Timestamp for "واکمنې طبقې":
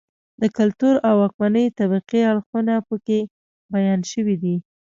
1.21-2.19